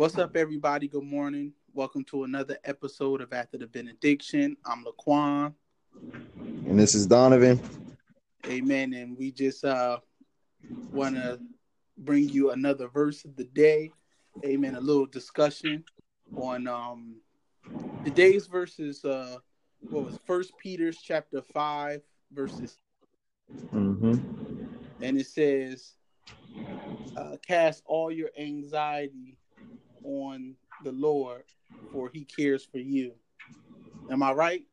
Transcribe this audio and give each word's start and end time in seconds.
What's 0.00 0.16
up, 0.16 0.34
everybody? 0.34 0.88
Good 0.88 1.04
morning. 1.04 1.52
Welcome 1.74 2.04
to 2.04 2.24
another 2.24 2.56
episode 2.64 3.20
of 3.20 3.34
After 3.34 3.58
the 3.58 3.66
Benediction. 3.66 4.56
I'm 4.64 4.82
Laquan. 4.82 5.52
And 6.66 6.78
this 6.78 6.94
is 6.94 7.06
Donovan. 7.06 7.60
Amen. 8.46 8.94
And 8.94 9.14
we 9.18 9.30
just 9.30 9.62
uh 9.62 9.98
want 10.90 11.16
to 11.16 11.38
bring 11.98 12.30
you 12.30 12.52
another 12.52 12.88
verse 12.88 13.26
of 13.26 13.36
the 13.36 13.44
day. 13.44 13.92
Amen. 14.42 14.74
A 14.74 14.80
little 14.80 15.04
discussion 15.04 15.84
on 16.34 16.66
um 16.66 17.16
today's 18.02 18.46
verses 18.46 19.04
uh 19.04 19.36
what 19.90 20.06
was 20.06 20.18
first 20.24 20.54
Peter's 20.56 20.96
chapter 20.96 21.42
five 21.42 22.00
verses 22.32 22.78
Mm-hmm. 23.74 24.14
and 25.02 25.20
it 25.20 25.26
says 25.26 25.92
uh, 27.18 27.36
cast 27.46 27.82
all 27.84 28.10
your 28.10 28.30
anxiety 28.38 29.36
on 30.04 30.54
the 30.84 30.92
Lord 30.92 31.44
for 31.92 32.10
he 32.12 32.24
cares 32.24 32.64
for 32.64 32.78
you. 32.78 33.12
Am 34.10 34.22
I 34.22 34.32
right? 34.32 34.64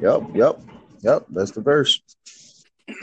Yep, 0.00 0.22
yep, 0.34 0.60
yep. 1.00 1.26
That's 1.30 1.50
the 1.50 1.60
verse. 1.60 2.00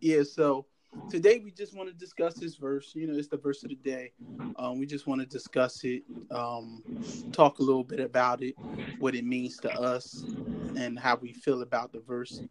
Yeah, 0.00 0.22
so 0.22 0.66
today 1.10 1.40
we 1.42 1.50
just 1.50 1.74
want 1.74 1.88
to 1.88 1.94
discuss 1.94 2.34
this 2.34 2.56
verse. 2.56 2.92
You 2.94 3.06
know, 3.06 3.14
it's 3.14 3.28
the 3.28 3.38
verse 3.38 3.62
of 3.62 3.70
the 3.70 3.76
day. 3.76 4.12
Um, 4.56 4.78
we 4.78 4.84
just 4.84 5.06
want 5.06 5.22
to 5.22 5.26
discuss 5.26 5.82
it, 5.82 6.02
um, 6.30 6.84
talk 7.32 7.58
a 7.58 7.62
little 7.62 7.84
bit 7.84 8.00
about 8.00 8.42
it, 8.42 8.54
what 8.98 9.14
it 9.14 9.24
means 9.24 9.56
to 9.60 9.72
us, 9.72 10.26
and 10.76 10.98
how 10.98 11.16
we 11.16 11.32
feel 11.32 11.62
about 11.62 11.90
the 11.94 12.00
verse. 12.00 12.42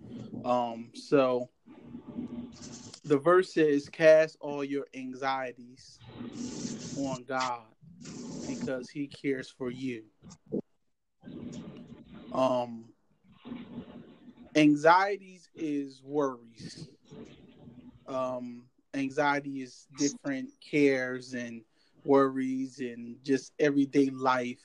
Um, 0.44 0.90
so 0.96 1.48
the 3.06 3.20
verse 3.20 3.54
says, 3.54 3.88
Cast 3.88 4.36
all 4.42 4.64
your 4.64 4.86
anxieties 4.96 6.00
on 6.98 7.24
God 7.24 7.62
because 8.64 8.90
he 8.90 9.08
cares 9.08 9.50
for 9.50 9.72
you. 9.72 10.04
Um, 12.32 12.86
anxieties 14.56 15.50
is 15.56 16.02
worries 16.04 16.90
um, 18.08 18.64
anxiety 18.94 19.62
is 19.62 19.88
different 19.96 20.50
cares 20.62 21.34
and 21.34 21.64
worries 22.04 22.80
and 22.80 23.18
just 23.24 23.54
everyday 23.60 24.10
life. 24.10 24.60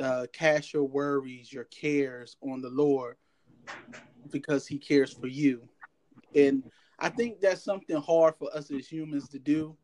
Uh, 0.00 0.26
cast 0.32 0.72
your 0.72 0.84
worries, 0.84 1.52
your 1.52 1.64
cares 1.64 2.36
on 2.42 2.60
the 2.62 2.70
Lord 2.70 3.16
because 4.30 4.66
He 4.66 4.78
cares 4.78 5.12
for 5.12 5.26
you. 5.26 5.62
And 6.34 6.64
I 6.98 7.08
think 7.08 7.40
that's 7.40 7.62
something 7.62 7.96
hard 7.96 8.34
for 8.36 8.54
us 8.54 8.70
as 8.70 8.88
humans 8.90 9.28
to 9.30 9.38
do 9.38 9.76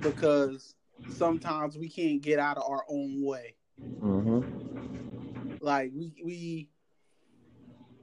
because 0.00 0.74
sometimes 1.10 1.76
we 1.78 1.88
can't 1.88 2.22
get 2.22 2.38
out 2.38 2.56
of 2.56 2.64
our 2.68 2.84
own 2.88 3.22
way. 3.22 3.54
Mm-hmm. 4.02 4.40
Like 5.60 5.92
we 5.94 6.12
we 6.24 6.68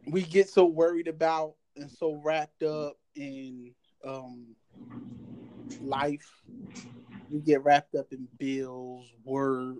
we 0.07 0.21
get 0.23 0.49
so 0.49 0.65
worried 0.65 1.07
about 1.07 1.55
and 1.75 1.89
so 1.89 2.19
wrapped 2.23 2.63
up 2.63 2.97
in 3.15 3.73
um 4.05 4.55
life 5.81 6.29
we 7.29 7.39
get 7.41 7.63
wrapped 7.63 7.95
up 7.95 8.07
in 8.11 8.27
bills 8.37 9.07
work 9.23 9.77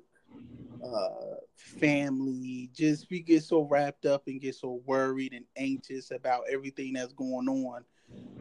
uh 0.86 1.36
family 1.56 2.70
just 2.74 3.10
we 3.10 3.22
get 3.22 3.44
so 3.44 3.62
wrapped 3.62 4.06
up 4.06 4.24
and 4.28 4.42
get 4.42 4.56
so 4.56 4.82
worried 4.86 5.34
and 5.34 5.46
anxious 5.58 6.12
about 6.12 6.44
everything 6.50 6.94
that's 6.94 7.14
going 7.14 7.48
on 7.48 7.84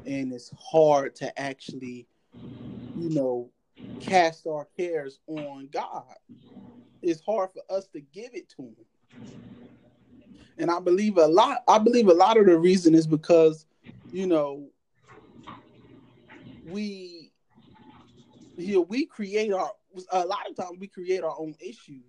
and 0.06 0.32
it's 0.32 0.52
hard 0.58 1.14
to 1.14 1.36
actually 1.40 2.06
you 2.94 3.10
know 3.10 3.50
cast 4.00 4.46
our 4.46 4.66
cares 4.76 5.20
on 5.26 5.68
god. 5.72 6.04
It's 7.02 7.20
hard 7.20 7.50
for 7.52 7.62
us 7.74 7.86
to 7.88 8.00
give 8.00 8.34
it 8.34 8.48
to 8.56 8.62
him. 8.62 8.86
And 10.58 10.70
i 10.70 10.80
believe 10.80 11.16
a 11.18 11.26
lot 11.26 11.62
i 11.68 11.78
believe 11.78 12.08
a 12.08 12.14
lot 12.14 12.36
of 12.36 12.46
the 12.46 12.58
reason 12.58 12.94
is 12.94 13.06
because 13.06 13.66
you 14.10 14.26
know 14.26 14.68
we 16.64 17.32
know, 18.58 18.80
we 18.82 19.06
create 19.06 19.52
our 19.52 19.70
a 20.12 20.26
lot 20.26 20.48
of 20.48 20.56
times 20.56 20.78
we 20.78 20.88
create 20.88 21.22
our 21.22 21.34
own 21.38 21.54
issues 21.60 22.02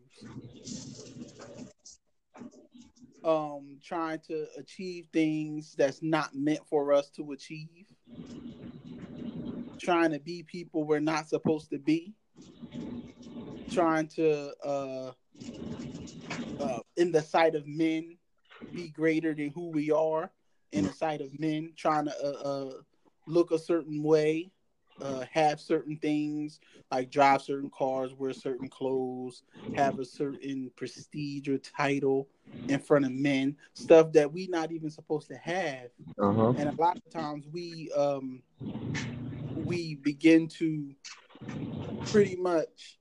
um 3.23 3.77
trying 3.83 4.19
to 4.19 4.45
achieve 4.57 5.05
things 5.11 5.75
that's 5.77 6.01
not 6.01 6.33
meant 6.33 6.61
for 6.69 6.93
us 6.93 7.09
to 7.09 7.31
achieve 7.31 7.85
trying 9.79 10.11
to 10.11 10.19
be 10.19 10.43
people 10.43 10.83
we're 10.83 10.99
not 10.99 11.29
supposed 11.29 11.69
to 11.69 11.79
be 11.79 12.13
trying 13.69 14.07
to 14.07 14.51
uh, 14.65 15.11
uh 16.59 16.79
in 16.97 17.11
the 17.11 17.21
sight 17.21 17.55
of 17.55 17.67
men 17.67 18.17
be 18.73 18.89
greater 18.89 19.33
than 19.33 19.49
who 19.49 19.69
we 19.69 19.91
are 19.91 20.31
in 20.71 20.85
the 20.85 20.91
sight 20.91 21.21
of 21.21 21.39
men 21.39 21.71
trying 21.75 22.05
to 22.05 22.13
uh, 22.23 22.29
uh 22.29 22.71
look 23.29 23.51
a 23.51 23.59
certain 23.59 24.03
way, 24.03 24.51
uh, 25.01 25.23
have 25.31 25.59
certain 25.61 25.95
things 25.97 26.59
like 26.91 27.11
drive 27.11 27.41
certain 27.41 27.69
cars, 27.69 28.13
wear 28.13 28.33
certain 28.33 28.67
clothes, 28.67 29.43
have 29.71 29.99
a 29.99 30.05
certain 30.05 30.71
prestige 30.75 31.47
or 31.47 31.57
title 31.59 32.27
in 32.67 32.79
front 32.79 33.05
of 33.05 33.11
men, 33.11 33.55
stuff 33.73 34.11
that 34.11 34.31
we 34.31 34.47
not 34.47 34.71
even 34.71 34.89
supposed 34.89 35.27
to 35.27 35.37
have. 35.37 35.89
Uh-huh. 36.21 36.53
And 36.57 36.69
a 36.69 36.81
lot 36.81 36.97
of 36.97 37.09
times 37.11 37.45
we 37.51 37.91
um 37.95 38.41
we 39.69 39.95
begin 40.03 40.47
to 40.47 40.89
pretty 42.07 42.35
much 42.35 42.97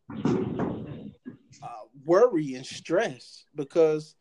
uh, 1.62 1.87
worry 2.05 2.55
and 2.56 2.67
stress 2.67 3.47
because 3.55 4.17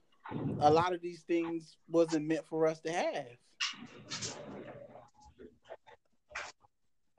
a 0.62 0.72
lot 0.72 0.94
of 0.94 1.02
these 1.02 1.24
things 1.24 1.76
wasn't 1.90 2.26
meant 2.26 2.48
for 2.48 2.66
us 2.66 2.80
to 2.80 2.92
have. 2.92 3.26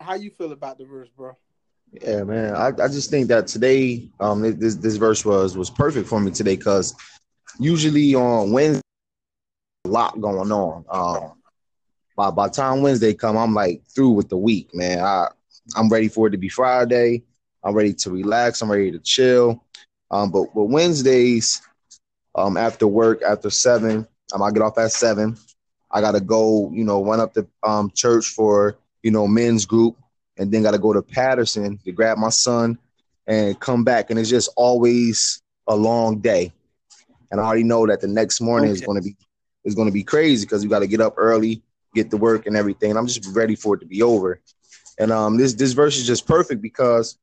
How 0.00 0.14
you 0.14 0.30
feel 0.30 0.52
about 0.52 0.78
the 0.78 0.86
verse, 0.86 1.10
bro? 1.14 1.36
Yeah, 2.00 2.24
man. 2.24 2.54
I, 2.54 2.68
I 2.68 2.88
just 2.88 3.10
think 3.10 3.28
that 3.28 3.46
today, 3.46 4.08
um, 4.20 4.40
this 4.58 4.76
this 4.76 4.96
verse 4.96 5.26
was 5.26 5.58
was 5.58 5.68
perfect 5.68 6.08
for 6.08 6.20
me 6.20 6.30
today 6.30 6.56
because 6.56 6.94
usually 7.58 8.14
on 8.14 8.52
Wednesday, 8.52 8.80
a 9.84 9.88
lot 9.88 10.18
going 10.20 10.50
on. 10.50 10.84
Um, 10.88 11.37
by 12.18 12.32
by 12.32 12.48
time 12.48 12.82
Wednesday 12.82 13.14
come, 13.14 13.38
I'm 13.38 13.54
like 13.54 13.80
through 13.94 14.10
with 14.10 14.28
the 14.28 14.36
week, 14.36 14.74
man. 14.74 14.98
I 14.98 15.28
I'm 15.76 15.88
ready 15.88 16.08
for 16.08 16.26
it 16.26 16.32
to 16.32 16.36
be 16.36 16.48
Friday. 16.48 17.22
I'm 17.62 17.74
ready 17.74 17.94
to 17.94 18.10
relax. 18.10 18.60
I'm 18.60 18.70
ready 18.70 18.90
to 18.90 18.98
chill. 18.98 19.62
Um, 20.10 20.32
but 20.32 20.52
but 20.52 20.64
Wednesdays, 20.64 21.62
um, 22.34 22.56
after 22.56 22.88
work, 22.88 23.22
after 23.22 23.50
seven, 23.50 24.06
um, 24.34 24.42
I 24.42 24.50
get 24.50 24.62
off 24.62 24.76
at 24.78 24.90
seven. 24.90 25.36
I 25.92 26.00
gotta 26.00 26.20
go, 26.20 26.72
you 26.74 26.82
know, 26.84 27.04
run 27.04 27.20
up 27.20 27.34
to 27.34 27.46
um 27.62 27.92
church 27.94 28.26
for 28.26 28.76
you 29.04 29.12
know 29.12 29.28
men's 29.28 29.64
group, 29.64 29.96
and 30.38 30.50
then 30.50 30.64
gotta 30.64 30.78
go 30.78 30.92
to 30.92 31.02
Patterson 31.02 31.78
to 31.84 31.92
grab 31.92 32.18
my 32.18 32.30
son 32.30 32.78
and 33.28 33.58
come 33.60 33.84
back. 33.84 34.10
And 34.10 34.18
it's 34.18 34.28
just 34.28 34.50
always 34.56 35.40
a 35.68 35.76
long 35.76 36.18
day. 36.18 36.52
And 37.30 37.40
I 37.40 37.44
already 37.44 37.62
know 37.62 37.86
that 37.86 38.00
the 38.00 38.08
next 38.08 38.40
morning 38.40 38.72
is 38.72 38.80
gonna 38.80 39.02
be 39.02 39.14
is 39.64 39.76
gonna 39.76 39.92
be 39.92 40.02
crazy 40.02 40.44
because 40.46 40.64
you 40.64 40.68
gotta 40.68 40.88
get 40.88 41.00
up 41.00 41.14
early, 41.16 41.62
get 41.94 42.10
to 42.10 42.16
work 42.16 42.46
and 42.46 42.56
everything. 42.56 42.90
And 42.90 42.98
I'm 42.98 43.06
just 43.06 43.26
ready 43.34 43.54
for 43.54 43.76
it 43.76 43.80
to 43.80 43.86
be 43.86 44.02
over. 44.02 44.40
And 44.98 45.12
um, 45.12 45.36
this 45.36 45.54
this 45.54 45.72
verse 45.72 45.96
is 45.96 46.06
just 46.06 46.26
perfect 46.26 46.60
because 46.60 47.18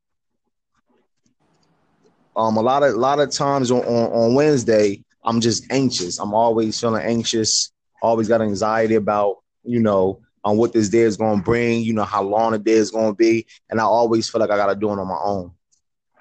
um, 2.36 2.58
a 2.58 2.62
lot 2.62 2.84
of 2.84 2.94
a 2.94 2.98
lot 2.98 3.20
of 3.20 3.31
times 3.31 3.72
on, 3.72 3.81
on 3.81 4.12
on 4.12 4.36
Wednesday, 4.36 5.04
I'm 5.24 5.42
just 5.42 5.66
anxious. 5.72 6.20
I'm 6.20 6.34
always 6.34 6.80
feeling 6.80 7.04
anxious. 7.04 7.72
Always 8.02 8.28
got 8.28 8.42
anxiety 8.42 8.96
about 8.96 9.38
you 9.64 9.80
know 9.80 10.22
on 10.44 10.58
what 10.58 10.74
this 10.74 10.90
day 10.90 11.00
is 11.00 11.18
going 11.18 11.40
to 11.40 11.44
bring. 11.44 11.81
You 11.81 11.94
know 11.94 12.04
how 12.04 12.24
long 12.24 12.54
the 12.54 12.59
day 12.59 12.74
is 12.74 12.92
going 12.92 13.12
to 13.12 13.16
be, 13.16 13.46
and 13.70 13.80
I 13.80 13.84
always 13.84 14.30
feel 14.30 14.40
like 14.40 14.52
I 14.52 14.58
got 14.58 14.68
to 14.68 14.75
do 14.75 14.90
it 14.90 15.00
on 15.00 15.08
my 15.08 15.20
own. 15.22 15.52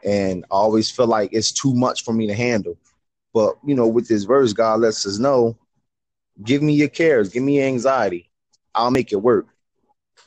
And 0.04 0.44
I 0.50 0.54
always 0.54 0.90
feel 0.90 1.06
like 1.06 1.30
it's 1.32 1.52
too 1.52 1.74
much 1.74 2.04
for 2.04 2.12
me 2.12 2.26
to 2.26 2.34
handle. 2.34 2.76
But 3.32 3.56
you 3.64 3.74
know, 3.74 3.86
with 3.86 4.08
this 4.08 4.24
verse, 4.24 4.52
God 4.52 4.80
lets 4.80 5.06
us 5.06 5.18
know, 5.18 5.56
give 6.42 6.62
me 6.62 6.74
your 6.74 6.88
cares, 6.88 7.28
give 7.28 7.42
me 7.42 7.58
your 7.58 7.66
anxiety. 7.66 8.30
I'll 8.74 8.90
make 8.90 9.12
it 9.12 9.16
work. 9.16 9.46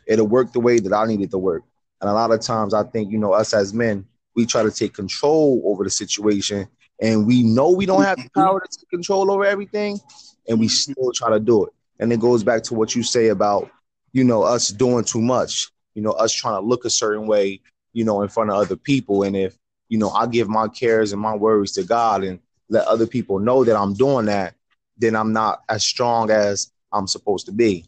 It'll 0.05 0.27
work 0.27 0.53
the 0.53 0.59
way 0.59 0.79
that 0.79 0.94
I 0.94 1.05
need 1.05 1.21
it 1.21 1.31
to 1.31 1.38
work. 1.38 1.63
And 2.01 2.09
a 2.09 2.13
lot 2.13 2.31
of 2.31 2.41
times 2.41 2.73
I 2.73 2.83
think, 2.83 3.11
you 3.11 3.17
know, 3.17 3.33
us 3.33 3.53
as 3.53 3.73
men, 3.73 4.05
we 4.35 4.45
try 4.45 4.63
to 4.63 4.71
take 4.71 4.94
control 4.94 5.61
over 5.65 5.83
the 5.83 5.89
situation 5.89 6.67
and 7.01 7.27
we 7.27 7.44
know 7.44 7.71
we 7.71 7.85
don't 7.85 8.03
have 8.03 8.17
the 8.17 8.29
power 8.35 8.59
to 8.59 8.77
take 8.77 8.89
control 8.89 9.31
over 9.31 9.45
everything 9.45 9.99
and 10.47 10.59
we 10.59 10.67
still 10.67 11.11
try 11.13 11.29
to 11.29 11.39
do 11.39 11.65
it. 11.65 11.73
And 11.99 12.13
it 12.13 12.19
goes 12.19 12.44
back 12.44 12.63
to 12.63 12.75
what 12.75 12.95
you 12.95 13.03
say 13.03 13.27
about, 13.27 13.69
you 14.13 14.23
know, 14.23 14.44
us 14.44 14.69
doing 14.69 15.03
too 15.03 15.21
much, 15.21 15.67
you 15.95 16.01
know, 16.01 16.11
us 16.11 16.31
trying 16.31 16.61
to 16.61 16.67
look 16.67 16.85
a 16.85 16.89
certain 16.89 17.27
way, 17.27 17.61
you 17.93 18.03
know, 18.03 18.21
in 18.21 18.29
front 18.29 18.51
of 18.51 18.57
other 18.57 18.75
people. 18.75 19.23
And 19.23 19.35
if, 19.35 19.57
you 19.89 19.97
know, 19.97 20.11
I 20.11 20.27
give 20.27 20.47
my 20.47 20.67
cares 20.67 21.11
and 21.11 21.21
my 21.21 21.35
worries 21.35 21.71
to 21.73 21.83
God 21.83 22.23
and 22.23 22.39
let 22.69 22.85
other 22.85 23.07
people 23.07 23.39
know 23.39 23.63
that 23.63 23.75
I'm 23.75 23.93
doing 23.93 24.25
that, 24.25 24.53
then 24.97 25.15
I'm 25.15 25.33
not 25.33 25.63
as 25.69 25.85
strong 25.85 26.29
as 26.29 26.71
I'm 26.91 27.07
supposed 27.07 27.45
to 27.47 27.51
be, 27.51 27.85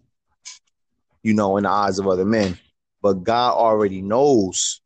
you 1.24 1.33
know, 1.33 1.57
in 1.57 1.63
the 1.63 1.69
eyes 1.69 2.00
of 2.00 2.07
other 2.07 2.25
men. 2.25 2.57
But 3.01 3.24
God 3.24 3.54
already 3.54 4.01
knows 4.01 4.81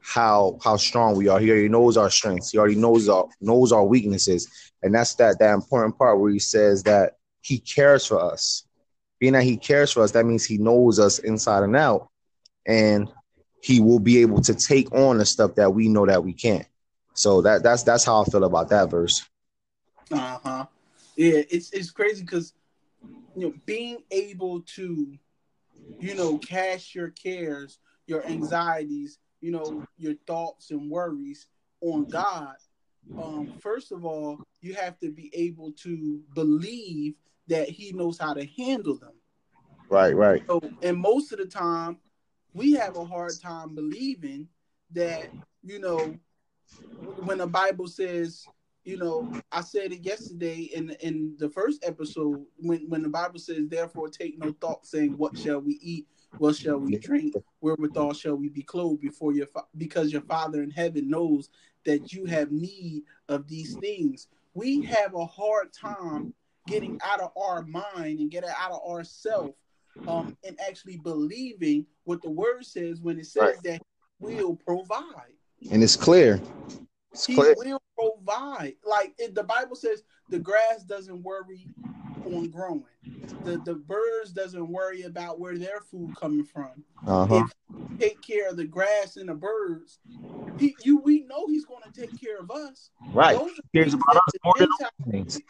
how 0.00 0.58
how 0.62 0.76
strong 0.76 1.16
we 1.16 1.28
are. 1.28 1.38
He 1.38 1.50
already 1.50 1.68
knows 1.68 1.96
our 1.96 2.10
strengths. 2.10 2.50
He 2.50 2.58
already 2.58 2.76
knows 2.76 3.08
our 3.08 3.28
knows 3.40 3.72
our 3.72 3.84
weaknesses, 3.84 4.48
and 4.82 4.94
that's 4.94 5.14
that 5.16 5.38
that 5.38 5.54
important 5.54 5.98
part 5.98 6.18
where 6.18 6.30
he 6.30 6.38
says 6.38 6.82
that 6.84 7.16
he 7.40 7.58
cares 7.58 8.06
for 8.06 8.20
us. 8.20 8.64
Being 9.18 9.32
that 9.34 9.42
he 9.42 9.56
cares 9.56 9.92
for 9.92 10.02
us, 10.02 10.12
that 10.12 10.24
means 10.24 10.44
he 10.44 10.58
knows 10.58 10.98
us 10.98 11.18
inside 11.18 11.64
and 11.64 11.76
out, 11.76 12.08
and 12.66 13.08
he 13.60 13.80
will 13.80 13.98
be 13.98 14.18
able 14.18 14.40
to 14.42 14.54
take 14.54 14.92
on 14.92 15.18
the 15.18 15.26
stuff 15.26 15.56
that 15.56 15.74
we 15.74 15.88
know 15.88 16.06
that 16.06 16.24
we 16.24 16.32
can't. 16.32 16.66
So 17.14 17.42
that 17.42 17.62
that's 17.62 17.82
that's 17.82 18.04
how 18.04 18.22
I 18.22 18.24
feel 18.26 18.44
about 18.44 18.68
that 18.70 18.90
verse. 18.90 19.26
Uh 20.10 20.38
huh. 20.42 20.66
Yeah, 21.16 21.42
it's 21.50 21.72
it's 21.72 21.90
crazy 21.90 22.22
because 22.22 22.54
you 23.34 23.46
know 23.46 23.54
being 23.66 23.98
able 24.10 24.62
to, 24.62 25.16
you 26.00 26.14
know, 26.14 26.38
cast 26.38 26.94
your 26.94 27.10
cares, 27.10 27.78
your 28.06 28.24
anxieties, 28.26 29.18
you 29.40 29.52
know, 29.52 29.84
your 29.96 30.14
thoughts 30.26 30.70
and 30.70 30.90
worries 30.90 31.46
on 31.80 32.04
God. 32.04 32.54
Um, 33.16 33.52
first 33.60 33.92
of 33.92 34.04
all, 34.04 34.40
you 34.60 34.74
have 34.74 34.98
to 35.00 35.10
be 35.10 35.30
able 35.34 35.72
to 35.82 36.20
believe 36.34 37.14
that 37.48 37.68
He 37.68 37.92
knows 37.92 38.18
how 38.18 38.34
to 38.34 38.46
handle 38.58 38.96
them. 38.96 39.14
Right, 39.88 40.14
right. 40.14 40.42
So, 40.46 40.60
and 40.82 40.98
most 40.98 41.32
of 41.32 41.38
the 41.38 41.46
time, 41.46 41.98
we 42.54 42.72
have 42.72 42.96
a 42.96 43.04
hard 43.04 43.32
time 43.40 43.74
believing 43.74 44.48
that 44.92 45.30
you 45.62 45.78
know 45.78 46.16
when 47.24 47.38
the 47.38 47.46
Bible 47.46 47.86
says, 47.86 48.46
you 48.88 48.96
know, 48.96 49.30
I 49.52 49.60
said 49.60 49.92
it 49.92 50.00
yesterday 50.02 50.70
in 50.74 50.90
in 51.00 51.34
the 51.38 51.50
first 51.50 51.84
episode 51.84 52.42
when 52.56 52.88
when 52.88 53.02
the 53.02 53.10
Bible 53.10 53.38
says, 53.38 53.68
"Therefore, 53.68 54.08
take 54.08 54.38
no 54.38 54.52
thought, 54.52 54.86
saying, 54.86 55.12
What 55.18 55.36
shall 55.36 55.60
we 55.60 55.78
eat? 55.82 56.06
What 56.38 56.56
shall 56.56 56.78
we 56.78 56.96
drink? 56.96 57.34
Wherewithal 57.60 58.14
shall 58.14 58.36
we 58.36 58.48
be 58.48 58.62
clothed 58.62 59.02
before 59.02 59.32
your 59.34 59.46
fa- 59.46 59.66
because 59.76 60.10
your 60.10 60.22
Father 60.22 60.62
in 60.62 60.70
heaven 60.70 61.08
knows 61.10 61.50
that 61.84 62.14
you 62.14 62.24
have 62.24 62.50
need 62.50 63.02
of 63.28 63.46
these 63.46 63.76
things." 63.76 64.28
We 64.54 64.80
have 64.86 65.14
a 65.14 65.26
hard 65.26 65.72
time 65.74 66.32
getting 66.66 66.98
out 67.04 67.20
of 67.20 67.30
our 67.36 67.62
mind 67.62 68.20
and 68.20 68.30
getting 68.30 68.50
out 68.58 68.72
of 68.72 68.80
ourself 68.90 69.54
um, 70.08 70.34
and 70.44 70.58
actually 70.66 70.96
believing 70.96 71.86
what 72.04 72.22
the 72.22 72.30
word 72.30 72.64
says 72.64 73.00
when 73.02 73.18
it 73.18 73.26
says 73.26 73.42
Right. 73.42 73.62
that 73.64 73.82
he 74.20 74.34
will 74.36 74.56
provide. 74.56 75.34
And 75.70 75.82
it's 75.82 75.96
clear. 75.96 76.40
He 77.26 77.36
will 77.36 77.82
provide. 77.98 78.74
Like 78.84 79.14
it, 79.18 79.34
the 79.34 79.44
Bible 79.44 79.76
says, 79.76 80.02
the 80.28 80.38
grass 80.38 80.82
doesn't 80.86 81.22
worry 81.22 81.68
on 82.24 82.50
growing. 82.50 82.84
The 83.44 83.58
the 83.58 83.74
birds 83.74 84.32
doesn't 84.32 84.68
worry 84.68 85.02
about 85.02 85.40
where 85.40 85.56
their 85.56 85.80
food 85.80 86.14
coming 86.18 86.44
from. 86.44 86.84
Uh-huh. 87.06 87.34
If 87.34 87.52
you 87.68 87.98
take 87.98 88.22
care 88.22 88.48
of 88.48 88.56
the 88.56 88.66
grass 88.66 89.16
and 89.16 89.28
the 89.28 89.34
birds, 89.34 90.00
he, 90.58 90.74
you 90.84 90.98
we 90.98 91.22
know 91.22 91.46
he's 91.46 91.64
going 91.64 91.82
to 91.82 92.00
take 92.00 92.18
care 92.20 92.38
of 92.38 92.50
us. 92.50 92.90
Right. 93.12 93.36
Those 93.36 93.52
are 93.52 93.62
things 93.72 93.94
about 93.94 94.16
us 94.16 94.22
the 94.32 94.38
more 94.44 94.54
than 94.58 95.12
things. 95.12 95.40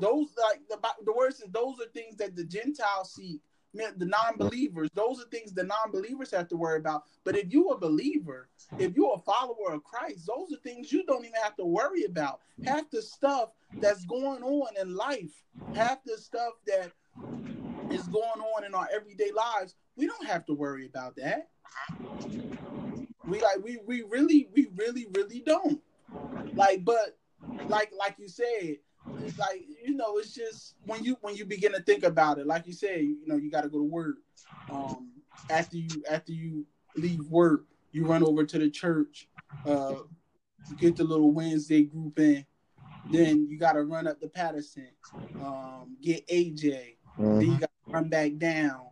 Those 0.00 0.28
like 0.50 0.60
the 0.68 0.78
the 1.04 1.12
word 1.12 1.34
says 1.34 1.48
those 1.52 1.80
are 1.80 1.90
things 1.92 2.16
that 2.16 2.34
the 2.36 2.44
Gentiles 2.44 3.12
seek. 3.14 3.40
The 3.74 4.06
non-believers, 4.06 4.88
those 4.94 5.20
are 5.20 5.28
things 5.30 5.52
the 5.52 5.64
non-believers 5.64 6.30
have 6.30 6.48
to 6.48 6.56
worry 6.56 6.78
about. 6.78 7.04
But 7.24 7.36
if 7.36 7.52
you're 7.52 7.74
a 7.74 7.78
believer, 7.78 8.48
if 8.78 8.94
you're 8.94 9.16
a 9.16 9.20
follower 9.20 9.72
of 9.72 9.82
Christ, 9.82 10.26
those 10.26 10.52
are 10.52 10.60
things 10.62 10.92
you 10.92 11.04
don't 11.04 11.24
even 11.24 11.40
have 11.42 11.56
to 11.56 11.64
worry 11.64 12.04
about. 12.04 12.40
Half 12.64 12.90
the 12.90 13.02
stuff 13.02 13.50
that's 13.80 14.04
going 14.04 14.42
on 14.42 14.68
in 14.80 14.94
life, 14.94 15.42
half 15.74 16.04
the 16.04 16.16
stuff 16.16 16.52
that 16.66 16.92
is 17.90 18.06
going 18.08 18.40
on 18.56 18.64
in 18.64 18.74
our 18.74 18.88
everyday 18.94 19.30
lives, 19.32 19.74
we 19.96 20.06
don't 20.06 20.26
have 20.26 20.46
to 20.46 20.54
worry 20.54 20.86
about 20.86 21.16
that. 21.16 21.48
We 23.26 23.40
like 23.40 23.62
we 23.62 23.78
we 23.86 24.02
really 24.02 24.48
we 24.54 24.68
really 24.76 25.06
really 25.12 25.40
don't. 25.40 25.80
Like, 26.54 26.84
but 26.84 27.18
like 27.68 27.90
like 27.98 28.16
you 28.18 28.28
said, 28.28 28.76
like 29.38 29.64
you 29.84 29.94
know, 29.94 30.18
it's 30.18 30.34
just 30.34 30.74
when 30.84 31.02
you 31.04 31.16
when 31.20 31.36
you 31.36 31.44
begin 31.44 31.72
to 31.72 31.82
think 31.82 32.04
about 32.04 32.38
it, 32.38 32.46
like 32.46 32.66
you 32.66 32.72
said, 32.72 33.00
you, 33.00 33.18
know, 33.26 33.36
you 33.36 33.50
got 33.50 33.62
to 33.62 33.68
go 33.68 33.78
to 33.78 33.84
work. 33.84 34.16
Um, 34.70 35.12
after 35.50 35.76
you 35.76 36.02
after 36.10 36.32
you 36.32 36.66
leave 36.96 37.24
work, 37.28 37.64
you 37.92 38.06
run 38.06 38.22
over 38.22 38.44
to 38.44 38.58
the 38.58 38.70
church, 38.70 39.28
uh, 39.66 39.94
get 40.78 40.96
the 40.96 41.04
little 41.04 41.32
Wednesday 41.32 41.82
group 41.84 42.18
in. 42.18 42.44
Then 43.10 43.46
you 43.48 43.58
got 43.58 43.72
to 43.74 43.82
run 43.82 44.06
up 44.06 44.20
to 44.20 44.28
Patterson, 44.28 44.88
um, 45.40 45.96
get 46.02 46.26
AJ. 46.28 46.96
Then 47.18 47.50
you 47.50 47.56
Mhm. 47.56 47.60
got 47.60 47.70
to 47.70 47.90
run 47.92 48.08
back 48.08 48.36
down, 48.38 48.88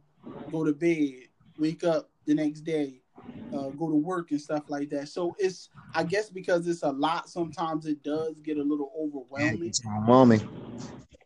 go 0.51 0.65
to 0.65 0.73
bed, 0.73 1.29
wake 1.59 1.85
up 1.85 2.11
the 2.27 2.35
next 2.35 2.61
day, 2.61 3.01
uh, 3.55 3.69
go 3.71 3.89
to 3.89 3.97
work 3.97 4.31
and 4.31 4.41
stuff 4.41 4.65
like 4.69 4.91
that. 4.91 5.09
So 5.09 5.35
it's, 5.39 5.69
I 5.95 6.03
guess, 6.05 6.31
because 6.31 6.67
it's 6.67 6.83
a 6.83 6.91
lot. 6.91 7.29
Sometimes 7.29 7.87
it 7.87 8.03
does 8.03 8.35
get 8.43 8.59
a 8.59 8.63
little 8.63 8.93
overwhelming. 8.99 9.73
Overwhelming. 9.87 10.49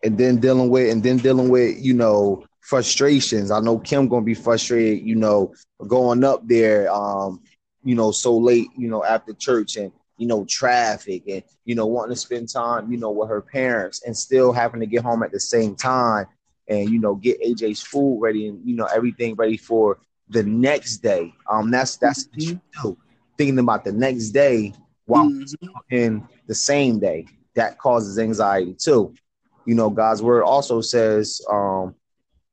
And 0.02 0.18
then 0.18 0.36
dealing 0.36 0.68
with 0.68 0.92
and 0.92 1.02
then 1.02 1.16
dealing 1.18 1.48
with, 1.48 1.78
you 1.80 1.94
know, 1.94 2.44
frustrations. 2.60 3.50
I 3.50 3.60
know 3.60 3.78
Kim 3.78 4.08
gonna 4.08 4.24
be 4.24 4.34
frustrated, 4.34 5.06
you 5.06 5.14
know, 5.14 5.54
going 5.86 6.24
up 6.24 6.46
there 6.46 6.92
um, 6.92 7.40
you 7.84 7.94
know, 7.94 8.10
so 8.10 8.36
late, 8.36 8.66
you 8.76 8.88
know, 8.88 9.04
after 9.04 9.32
church 9.32 9.76
and 9.76 9.92
you 10.18 10.26
know, 10.26 10.44
traffic 10.48 11.22
and 11.28 11.42
you 11.64 11.74
know, 11.74 11.86
wanting 11.86 12.14
to 12.14 12.20
spend 12.20 12.48
time, 12.48 12.90
you 12.90 12.98
know, 12.98 13.10
with 13.10 13.28
her 13.28 13.40
parents 13.40 14.02
and 14.04 14.16
still 14.16 14.52
having 14.52 14.80
to 14.80 14.86
get 14.86 15.02
home 15.02 15.22
at 15.22 15.30
the 15.30 15.40
same 15.40 15.76
time 15.76 16.26
and 16.68 16.90
you 16.90 16.98
know, 16.98 17.14
get 17.14 17.40
AJ's 17.40 17.82
food 17.82 18.18
ready 18.20 18.48
and 18.48 18.60
you 18.66 18.74
know, 18.74 18.86
everything 18.86 19.34
ready 19.36 19.56
for 19.56 19.98
the 20.28 20.42
next 20.42 20.98
day. 20.98 21.32
Um, 21.50 21.70
that's 21.70 21.96
that's 21.96 22.26
what 22.30 22.42
you 22.48 22.60
do. 22.82 22.96
Thinking 23.38 23.58
about 23.58 23.84
the 23.84 23.92
next 23.92 24.30
day 24.30 24.74
while 25.06 25.28
Mhm. 25.28 25.68
in 25.90 26.26
the 26.46 26.54
same 26.54 26.98
day 26.98 27.26
that 27.54 27.78
causes 27.78 28.18
anxiety 28.18 28.74
too 28.74 29.14
you 29.64 29.74
know 29.74 29.88
god's 29.90 30.22
word 30.22 30.42
also 30.44 30.80
says 30.80 31.40
um 31.50 31.94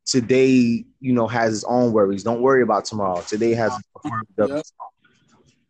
today 0.05 0.83
you 0.99 1.13
know 1.13 1.27
has 1.27 1.53
its 1.53 1.63
own 1.65 1.91
worries 1.91 2.23
don't 2.23 2.41
worry 2.41 2.61
about 2.63 2.85
tomorrow 2.85 3.21
today 3.21 3.53
has 3.53 3.77
its 3.77 3.87
own 3.95 4.11
worries. 4.11 4.27
Yep. 4.37 4.63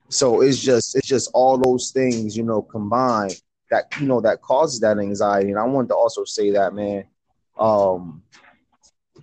so 0.10 0.42
it's 0.42 0.60
just 0.60 0.96
it's 0.96 1.08
just 1.08 1.30
all 1.34 1.58
those 1.58 1.92
things 1.92 2.36
you 2.38 2.44
know 2.44 2.62
combined 2.62 3.36
that 3.70 3.86
you 4.00 4.08
know 4.08 4.22
that 4.22 4.42
causes 4.42 4.80
that 4.80 4.98
anxiety 5.00 5.50
and 5.50 5.60
i 5.60 5.64
wanted 5.64 5.88
to 5.90 5.96
also 5.96 6.24
say 6.26 6.52
that 6.52 6.74
man 6.74 7.04
um 7.60 8.22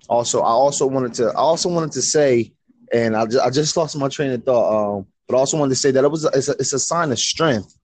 also 0.08 0.40
i 0.40 0.50
also 0.50 0.86
wanted 0.86 1.14
to 1.14 1.28
i 1.30 1.34
also 1.40 1.68
wanted 1.68 1.92
to 1.92 2.02
say 2.02 2.52
and 2.92 3.16
i 3.16 3.24
just, 3.24 3.44
I 3.44 3.50
just 3.50 3.76
lost 3.76 3.96
my 3.96 4.08
train 4.08 4.30
of 4.32 4.44
thought 4.44 4.96
um 4.98 5.06
but 5.28 5.36
I 5.36 5.38
also 5.38 5.58
wanted 5.58 5.70
to 5.70 5.76
say 5.76 5.92
that 5.92 6.02
it 6.02 6.10
was 6.10 6.24
it's 6.24 6.48
a, 6.48 6.52
it's 6.52 6.72
a 6.72 6.78
sign 6.80 7.12
of 7.12 7.18
strength 7.20 7.76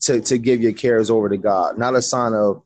to 0.00 0.20
to 0.22 0.38
give 0.38 0.60
your 0.60 0.72
cares 0.72 1.08
over 1.08 1.28
to 1.28 1.36
God, 1.36 1.78
not 1.78 1.94
a 1.94 2.02
sign 2.02 2.32
of 2.34 2.62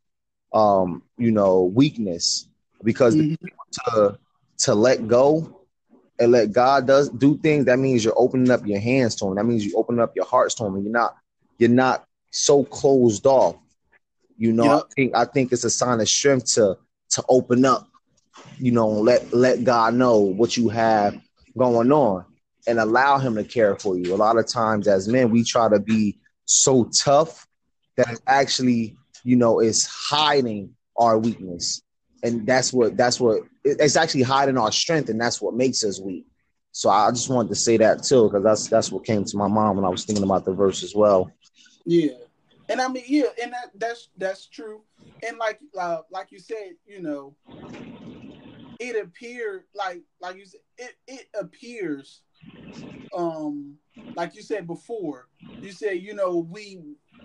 um 0.55 1.03
you 1.19 1.31
know 1.31 1.65
weakness, 1.65 2.49
because 2.83 3.15
Mhm. 3.17 3.37
to 3.85 4.19
to 4.61 4.75
let 4.75 5.07
go 5.09 5.61
and 6.19 6.33
let 6.33 6.53
God 6.53 6.87
does 6.87 7.11
do 7.11 7.37
things. 7.37 7.67
That 7.67 7.79
means 7.79 8.03
you're 8.03 8.19
opening 8.19 8.51
up 8.51 8.67
your 8.67 8.81
hands 8.81 9.15
to 9.17 9.27
Him. 9.27 9.35
That 9.35 9.45
means 9.45 9.63
you 9.63 9.77
open 9.77 10.01
up 10.01 10.17
your 10.17 10.25
hearts 10.25 10.55
to 10.55 10.65
Him, 10.65 10.77
and 10.77 10.85
you're 10.85 10.93
not 10.93 11.15
you're 11.59 11.69
not 11.69 12.07
so 12.31 12.65
closed 12.65 13.27
off. 13.27 13.57
You 14.39 14.55
know, 14.55 14.65
Yep. 14.65 14.73
I 14.73 14.95
think 14.95 15.17
I 15.17 15.25
think 15.27 15.53
it's 15.53 15.65
a 15.65 15.71
sign 15.71 16.01
of 16.01 16.09
strength 16.09 16.55
to 16.55 16.79
to 17.11 17.25
open 17.29 17.67
up. 17.67 17.87
You 18.59 18.73
know, 18.73 18.89
let 18.89 19.35
let 19.35 19.65
God 19.65 19.93
know 19.93 20.19
what 20.21 20.57
you 20.57 20.71
have 20.71 21.21
going 21.59 21.93
on 21.93 22.25
and 22.67 22.79
allow 22.79 23.19
Him 23.19 23.35
to 23.35 23.45
care 23.45 23.77
for 23.77 23.97
you. 23.99 24.15
A 24.15 24.17
lot 24.17 24.39
of 24.39 24.47
times, 24.47 24.89
as 24.89 25.09
men, 25.09 25.31
we 25.31 25.45
try 25.45 25.69
to 25.69 25.79
be 25.79 26.19
so 26.45 26.91
tough 27.03 27.47
that 27.97 28.21
actually, 28.27 28.97
you 29.25 29.37
know, 29.37 29.61
is 29.61 29.87
hiding 29.87 30.75
our 30.97 31.19
weakness, 31.19 31.83
and 32.23 32.47
that's 32.47 32.73
what 32.73 32.97
that's 32.97 33.21
what 33.21 33.43
it's 33.65 33.97
actually 33.97 34.23
hiding 34.23 34.59
our 34.59 34.73
strength, 34.73 35.09
and 35.09 35.21
that's 35.21 35.41
what 35.43 35.55
makes 35.55 35.85
us 35.85 36.01
weak. 36.01 36.27
So 36.73 36.91
I 36.91 37.11
just 37.11 37.29
wanted 37.29 37.49
to 37.49 37.57
say 37.57 37.77
that 37.79 38.03
too, 38.05 38.29
because 38.29 38.45
that's 38.45 38.69
that's 38.69 38.93
what 38.93 39.05
came 39.05 39.25
to 39.25 39.37
my 39.37 39.49
mind 39.49 39.77
when 39.77 39.85
I 39.85 39.89
was 39.89 40.05
thinking 40.05 40.25
about 40.25 40.45
the 40.45 40.53
verse 40.53 40.83
as 40.83 40.95
well. 40.95 41.31
Yeah, 41.85 42.13
and 42.69 42.81
I 42.81 42.89
mean, 42.89 43.05
yeah, 43.07 43.25
and 43.43 43.53
that 43.53 43.71
that's 43.75 44.09
that's 44.17 44.47
true. 44.47 44.83
And 45.27 45.39
like 45.39 45.59
uh, 45.79 46.03
like 46.11 46.31
you 46.31 46.39
said, 46.39 46.75
you 46.87 47.03
know, 47.03 47.35
it 48.79 48.97
appeared 49.03 49.65
like 49.75 50.03
like 50.21 50.37
you 50.37 50.47
said, 50.47 50.61
it 50.79 50.95
it 51.07 51.27
appears, 51.39 52.23
um, 53.17 53.77
like 54.17 54.35
you 54.35 54.43
said 54.43 54.67
before. 54.67 55.29
You 55.61 55.73
said, 55.73 56.01
you 56.03 56.15
know, 56.15 56.39
we 56.39 56.81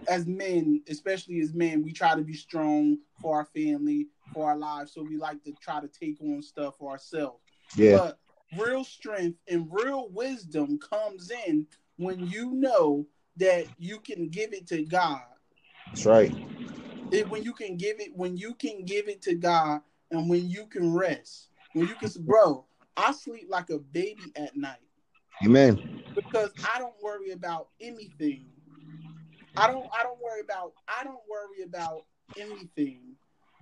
as 0.08 0.26
men, 0.26 0.82
especially 0.90 1.40
as 1.40 1.54
men, 1.54 1.84
we 1.84 1.94
try 1.94 2.16
to 2.16 2.22
be 2.24 2.34
strong 2.34 2.98
for 3.22 3.38
our 3.38 3.46
family, 3.46 4.08
for 4.34 4.50
our 4.50 4.58
lives. 4.58 4.94
So 4.94 5.04
we 5.04 5.18
like 5.18 5.44
to 5.44 5.54
try 5.62 5.80
to 5.80 5.88
take 5.88 6.20
on 6.22 6.42
stuff 6.42 6.76
for 6.78 6.92
ourselves. 6.92 7.40
Yeah, 7.78 7.98
But 7.98 8.20
real 8.60 8.84
strength 8.84 9.40
and 9.48 9.68
real 9.72 10.10
wisdom 10.10 10.80
comes 10.80 11.32
in 11.48 11.68
when 11.98 12.26
you 12.28 12.52
know 12.54 13.06
that 13.38 13.68
you 13.78 14.00
can 14.00 14.30
give 14.30 14.54
it 14.54 14.68
to 14.68 14.84
God. 14.84 15.22
that's 15.88 16.06
right. 16.06 16.36
It- 17.12 17.30
when 17.30 17.44
you 17.44 17.54
can 17.54 17.78
give 17.78 18.00
it, 18.00 18.16
when 18.16 18.36
you 18.36 18.56
can 18.56 18.84
give 18.86 19.08
it 19.08 19.22
to 19.24 19.36
God, 19.36 19.82
and 20.14 20.30
when 20.30 20.50
you 20.50 20.68
can 20.68 20.94
rest, 20.94 21.50
when 21.74 21.88
you 21.88 21.96
can, 21.96 22.10
bro. 22.20 22.66
I 22.96 23.12
sleep 23.12 23.48
like 23.50 23.72
a 23.72 23.80
baby 23.80 24.32
at 24.36 24.56
night 24.56 24.78
Amen. 25.44 26.04
because 26.16 26.54
I 26.76 26.80
don't 26.80 26.94
worry 27.02 27.32
about 27.32 27.70
anything. 27.82 28.46
I 29.58 29.68
don't 29.68 29.88
I 29.98 30.04
don't 30.04 30.22
worry 30.22 30.42
about 30.42 30.74
I 30.88 31.04
don't 31.04 31.20
worry 31.30 31.64
about 31.66 32.06
anything 32.38 33.16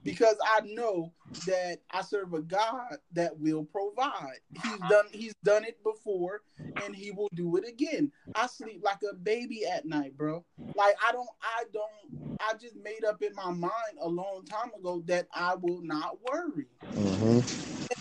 because 0.04 0.36
I 0.44 0.62
know 0.62 1.12
that 1.46 1.80
I 1.92 2.02
serve 2.02 2.34
a 2.34 2.42
God 2.42 2.98
that 3.14 3.38
will 3.40 3.66
provide. 3.66 4.40
He's 4.64 4.80
done 4.90 5.06
he's 5.12 5.34
done 5.44 5.64
it 5.64 5.82
before 5.84 6.42
and 6.84 6.96
he 6.96 7.12
will 7.12 7.30
do 7.34 7.56
it 7.58 7.68
again. 7.68 8.12
I 8.36 8.48
sleep 8.48 8.82
like 8.84 9.00
a 9.10 9.16
baby 9.16 9.66
at 9.66 9.86
night, 9.86 10.18
bro. 10.18 10.44
Like 10.76 10.96
I 11.06 11.12
don't 11.12 11.30
I 11.42 11.64
don't 11.74 12.40
I 12.40 12.54
just 12.60 12.76
made 12.76 13.06
up 13.08 13.22
in 13.22 13.34
my 13.36 13.52
mind 13.52 13.98
a 14.02 14.08
long 14.08 14.44
time 14.46 14.72
ago 14.78 15.04
that 15.08 15.28
I 15.34 15.56
will 15.56 15.82
not 15.82 16.18
worry. 16.30 16.68
Mm-hmm. 16.94 17.40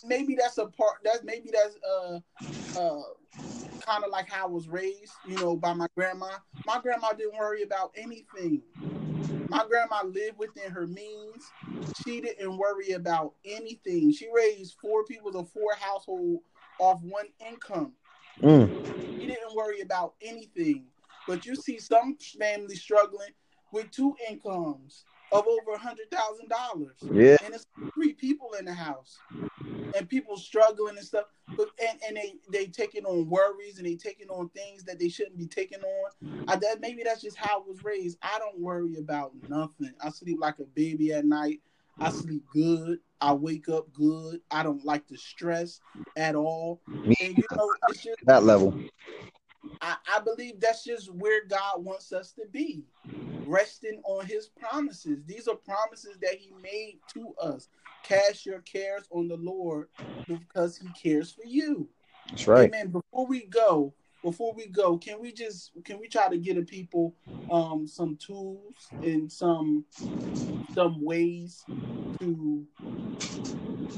Maybe 0.09 0.35
that's 0.35 0.59
a 0.59 0.67
part 0.67 0.99
that's 1.05 1.23
maybe 1.25 1.51
that's 1.53 1.77
uh 1.85 2.21
uh 2.79 3.03
kind 3.81 4.05
of 4.05 4.11
like 4.11 4.31
how 4.31 4.45
I 4.45 4.49
was 4.49 4.69
raised, 4.69 5.13
you 5.27 5.37
know, 5.37 5.57
by 5.57 5.73
my 5.73 5.87
grandma. 5.97 6.31
My 6.67 6.81
grandma 6.81 7.13
didn't 7.13 7.39
worry 7.39 7.63
about 7.63 7.93
anything. 7.97 8.63
My 9.49 9.65
grandma 9.69 10.03
lived 10.05 10.39
within 10.39 10.71
her 10.71 10.87
means. 10.87 11.51
She 12.05 12.21
didn't 12.21 12.57
worry 12.57 12.93
about 12.93 13.35
anything. 13.45 14.13
She 14.13 14.29
raised 14.35 14.77
four 14.81 15.05
people 15.05 15.33
to 15.33 15.45
four 15.45 15.75
household 15.79 16.41
off 16.79 17.01
one 17.03 17.27
income. 17.47 17.93
Mm. 18.43 19.19
She 19.19 19.27
didn't 19.27 19.55
worry 19.55 19.81
about 19.81 20.15
anything. 20.23 20.87
But 21.27 21.47
you 21.47 21.55
see 21.55 21.79
some 21.79 22.17
families 22.17 22.81
struggling 22.81 23.31
with 23.73 23.91
two 23.91 24.17
incomes 24.29 25.05
of 25.33 25.45
over 25.47 25.73
a 25.75 25.79
hundred 25.79 26.11
thousand 26.11 26.49
dollars. 26.49 26.97
Yeah. 27.03 27.37
And 27.45 27.55
it's 27.55 27.67
people 28.51 28.59
in 28.59 28.65
the 28.65 28.75
house. 28.75 29.19
And 29.97 30.09
people 30.09 30.37
struggling 30.37 30.97
and 30.97 31.07
stuff. 31.07 31.27
But 31.57 31.69
and, 31.83 31.99
and 32.07 32.17
they 32.17 32.35
they 32.51 32.67
taking 32.67 33.05
on 33.05 33.29
worries 33.29 33.79
and 33.79 33.87
they 33.87 33.97
taking 33.97 34.29
on 34.29 34.49
things 34.51 34.85
that 34.85 35.01
they 35.01 35.09
shouldn't 35.09 35.37
be 35.37 35.47
taking 35.47 35.81
on. 35.81 36.45
I 36.47 36.57
that 36.57 36.81
maybe 36.81 37.03
that's 37.05 37.23
just 37.23 37.37
how 37.37 37.59
I 37.59 37.63
was 37.67 37.83
raised. 37.83 38.19
I 38.23 38.39
don't 38.39 38.61
worry 38.61 38.97
about 38.99 39.33
nothing. 39.49 39.93
I 40.01 40.11
sleep 40.11 40.39
like 40.41 40.61
a 40.61 40.65
baby 40.65 41.13
at 41.13 41.25
night. 41.25 41.61
I 41.99 42.11
sleep 42.11 42.45
good. 42.53 43.01
I 43.21 43.33
wake 43.35 43.69
up 43.69 43.93
good. 43.93 44.41
I 44.51 44.63
don't 44.63 44.85
like 44.85 45.07
the 45.09 45.19
stress 45.19 45.81
at 46.17 46.37
all. 46.37 46.81
Me, 47.05 47.17
and 47.21 47.37
you 47.37 47.45
know, 47.57 47.75
it's 47.89 48.05
just 48.05 48.25
that 48.27 48.45
level. 48.45 48.73
I, 49.83 49.97
I 50.17 50.21
believe 50.21 50.61
that's 50.61 50.85
just 50.85 51.13
where 51.13 51.45
God 51.47 51.85
wants 51.85 52.13
us 52.13 52.33
to 52.33 52.43
be, 52.53 52.85
resting 53.45 54.01
on 54.05 54.25
His 54.25 54.47
promises. 54.47 55.25
These 55.27 55.49
are 55.49 55.57
promises 55.57 56.17
that 56.23 56.37
He 56.37 56.53
made 56.63 57.01
to 57.15 57.35
us. 57.43 57.69
Cast 58.03 58.47
your 58.47 58.61
cares 58.61 59.05
on 59.11 59.29
the 59.29 59.37
Lord 59.37 59.89
because 60.27 60.77
He 60.77 60.89
cares 60.91 61.31
for 61.31 61.45
you. 61.45 61.89
That's 62.31 62.47
right. 62.47 62.69
Amen. 62.69 62.89
Before 62.89 63.27
we 63.27 63.47
go, 63.47 63.95
before 64.23 64.53
we 64.55 64.67
go, 64.67 64.99
can 64.99 65.21
we 65.21 65.33
just 65.33 65.73
can 65.85 65.99
we 65.99 66.09
try 66.09 66.29
to 66.29 66.39
get 66.39 66.59
a 66.59 66.63
people 66.63 67.15
um 67.51 67.87
some 67.87 68.17
tools 68.17 68.93
and 69.03 69.31
some 69.31 69.85
some 70.73 71.05
ways 71.05 71.65
to 72.21 72.67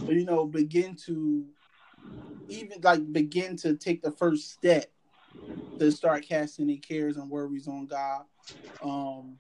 you 0.08 0.24
know 0.24 0.46
begin 0.46 0.96
to 0.96 1.44
even 2.48 2.80
like 2.82 3.12
begin 3.12 3.56
to 3.56 3.76
take 3.76 4.02
the 4.02 4.10
first 4.10 4.50
step 4.50 4.90
to 5.78 5.90
start 5.90 6.26
casting 6.26 6.66
their 6.66 6.76
cares 6.76 7.16
and 7.16 7.30
worries 7.30 7.68
on 7.68 7.86
God. 7.86 8.24
Um, 8.82 9.38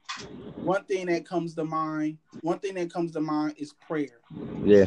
one 0.62 0.84
thing 0.84 1.06
that 1.06 1.26
comes 1.26 1.54
to 1.54 1.64
mind, 1.64 2.18
one 2.42 2.58
thing 2.58 2.74
that 2.74 2.92
comes 2.92 3.12
to 3.12 3.20
mind 3.20 3.54
is 3.58 3.72
prayer. 3.86 4.20
Yeah. 4.64 4.86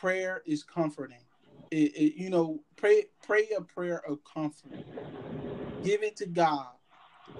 Prayer 0.00 0.42
is 0.46 0.62
comforting. 0.62 1.24
It, 1.70 1.94
it, 1.96 2.14
you 2.16 2.30
know, 2.30 2.60
pray 2.76 3.04
pray 3.22 3.48
a 3.56 3.60
prayer 3.60 4.02
of 4.08 4.20
comfort. 4.24 4.70
Give 5.82 6.02
it 6.02 6.16
to 6.16 6.26
God. 6.26 6.68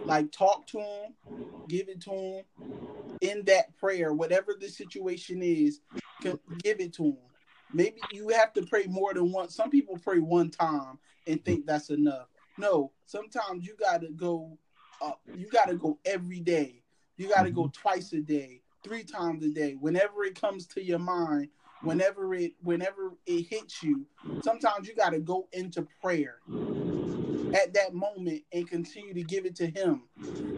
Like 0.04 0.30
talk 0.32 0.66
to 0.68 0.78
him, 0.78 1.14
give 1.68 1.88
it 1.88 2.00
to 2.02 2.10
him. 2.10 2.44
In 3.22 3.44
that 3.46 3.74
prayer, 3.78 4.12
whatever 4.12 4.56
the 4.60 4.68
situation 4.68 5.42
is, 5.42 5.80
give 6.20 6.38
it 6.80 6.92
to 6.94 7.04
him. 7.04 7.16
Maybe 7.72 8.00
you 8.12 8.28
have 8.28 8.52
to 8.54 8.62
pray 8.62 8.84
more 8.86 9.14
than 9.14 9.32
once. 9.32 9.54
Some 9.54 9.70
people 9.70 9.98
pray 9.98 10.18
one 10.18 10.50
time 10.50 10.98
and 11.26 11.44
think 11.44 11.66
that's 11.66 11.90
enough. 11.90 12.28
No, 12.58 12.92
sometimes 13.06 13.66
you 13.66 13.74
gotta 13.78 14.08
go. 14.14 14.58
Uh, 15.00 15.12
you 15.34 15.48
gotta 15.50 15.74
go 15.74 15.98
every 16.04 16.40
day. 16.40 16.82
You 17.16 17.28
gotta 17.28 17.50
go 17.50 17.64
mm-hmm. 17.64 17.80
twice 17.80 18.12
a 18.12 18.20
day, 18.20 18.62
three 18.82 19.04
times 19.04 19.44
a 19.44 19.50
day. 19.50 19.76
Whenever 19.78 20.24
it 20.24 20.40
comes 20.40 20.66
to 20.68 20.82
your 20.82 20.98
mind, 20.98 21.48
whenever 21.82 22.34
it 22.34 22.52
whenever 22.62 23.14
it 23.26 23.46
hits 23.48 23.82
you, 23.82 24.06
sometimes 24.42 24.88
you 24.88 24.94
gotta 24.94 25.20
go 25.20 25.48
into 25.52 25.86
prayer 26.02 26.36
at 27.54 27.72
that 27.74 27.94
moment 27.94 28.42
and 28.52 28.68
continue 28.68 29.14
to 29.14 29.22
give 29.22 29.46
it 29.46 29.54
to 29.56 29.66
him. 29.66 30.02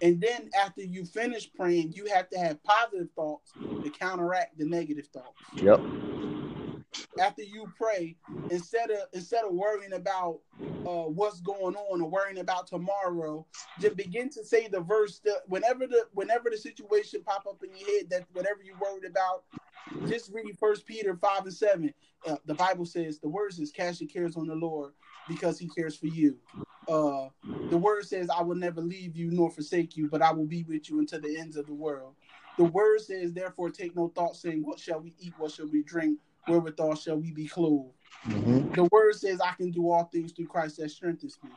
And 0.01 0.19
then 0.19 0.49
after 0.59 0.81
you 0.81 1.05
finish 1.05 1.51
praying, 1.53 1.93
you 1.93 2.05
have 2.13 2.29
to 2.29 2.39
have 2.39 2.61
positive 2.63 3.09
thoughts 3.15 3.51
to 3.53 3.89
counteract 3.89 4.57
the 4.57 4.65
negative 4.65 5.07
thoughts. 5.07 5.41
Yep 5.55 5.81
after 7.19 7.43
you 7.43 7.71
pray 7.77 8.15
instead 8.49 8.89
of 8.91 8.99
instead 9.13 9.45
of 9.45 9.53
worrying 9.53 9.93
about 9.93 10.39
uh, 10.85 11.03
what's 11.03 11.41
going 11.41 11.75
on 11.75 12.01
or 12.01 12.09
worrying 12.09 12.39
about 12.39 12.67
tomorrow 12.67 13.45
just 13.79 13.95
begin 13.97 14.29
to 14.29 14.43
say 14.43 14.67
the 14.67 14.79
verse 14.79 15.19
that 15.19 15.41
whenever 15.47 15.85
the 15.85 16.05
whenever 16.13 16.49
the 16.49 16.57
situation 16.57 17.21
pop 17.23 17.45
up 17.47 17.61
in 17.63 17.69
your 17.75 17.87
head 17.87 18.09
that 18.09 18.25
whatever 18.33 18.59
you're 18.63 18.77
worried 18.79 19.05
about 19.05 19.43
just 20.07 20.31
read 20.33 20.57
first 20.59 20.85
peter 20.85 21.15
5 21.15 21.43
and 21.43 21.53
7 21.53 21.93
uh, 22.27 22.35
the 22.45 22.53
bible 22.55 22.85
says 22.85 23.19
the 23.19 23.29
word 23.29 23.53
says 23.53 23.71
cast 23.71 24.01
your 24.01 24.09
cares 24.09 24.35
on 24.37 24.47
the 24.47 24.55
lord 24.55 24.93
because 25.27 25.59
he 25.59 25.69
cares 25.69 25.95
for 25.95 26.07
you. 26.07 26.37
Uh, 26.87 27.29
the 27.69 27.77
word 27.77 28.05
says 28.05 28.29
i 28.35 28.41
will 28.41 28.55
never 28.55 28.81
leave 28.81 29.15
you 29.15 29.29
nor 29.31 29.49
forsake 29.51 29.95
you 29.95 30.09
but 30.09 30.21
i 30.21 30.31
will 30.31 30.47
be 30.47 30.63
with 30.63 30.89
you 30.89 30.99
until 30.99 31.21
the 31.21 31.37
ends 31.37 31.55
of 31.55 31.65
the 31.67 31.73
world. 31.73 32.15
The 32.57 32.65
word 32.65 32.99
says 33.01 33.31
therefore 33.31 33.69
take 33.69 33.95
no 33.95 34.11
thought 34.15 34.35
saying 34.35 34.63
what 34.63 34.79
shall 34.79 34.99
we 34.99 35.15
eat? 35.19 35.33
What 35.37 35.51
shall 35.51 35.67
we 35.67 35.83
drink 35.83 36.19
wherewithal 36.47 36.95
shall 36.95 37.17
we 37.17 37.31
be 37.31 37.47
clothed. 37.47 37.93
Mm-hmm. 38.27 38.73
The 38.73 38.85
word 38.91 39.15
says, 39.15 39.39
I 39.39 39.53
can 39.53 39.71
do 39.71 39.89
all 39.91 40.05
things 40.05 40.31
through 40.31 40.47
Christ 40.47 40.77
that 40.77 40.91
strengthens 40.91 41.37
me. 41.43 41.51